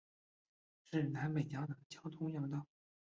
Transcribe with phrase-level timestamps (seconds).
[0.81, 2.65] 是南北疆的交通要道。